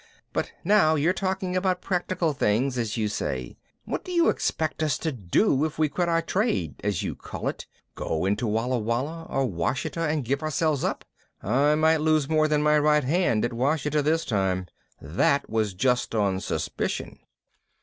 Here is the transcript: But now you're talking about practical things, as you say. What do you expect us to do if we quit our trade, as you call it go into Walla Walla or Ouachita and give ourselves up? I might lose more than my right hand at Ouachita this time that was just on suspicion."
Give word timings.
But 0.33 0.51
now 0.63 0.95
you're 0.95 1.13
talking 1.13 1.55
about 1.55 1.79
practical 1.79 2.33
things, 2.33 2.75
as 2.75 2.97
you 2.97 3.07
say. 3.07 3.55
What 3.85 4.03
do 4.03 4.11
you 4.11 4.29
expect 4.29 4.81
us 4.81 4.97
to 4.97 5.11
do 5.11 5.63
if 5.63 5.77
we 5.77 5.89
quit 5.89 6.09
our 6.09 6.23
trade, 6.23 6.73
as 6.83 7.03
you 7.03 7.13
call 7.13 7.47
it 7.47 7.67
go 7.93 8.25
into 8.25 8.47
Walla 8.47 8.79
Walla 8.79 9.27
or 9.29 9.45
Ouachita 9.45 9.99
and 10.01 10.25
give 10.25 10.41
ourselves 10.41 10.83
up? 10.83 11.05
I 11.43 11.75
might 11.75 12.01
lose 12.01 12.27
more 12.27 12.47
than 12.47 12.63
my 12.63 12.79
right 12.79 13.03
hand 13.03 13.45
at 13.45 13.53
Ouachita 13.53 14.01
this 14.01 14.25
time 14.25 14.65
that 14.99 15.47
was 15.51 15.75
just 15.75 16.15
on 16.15 16.39
suspicion." 16.39 17.19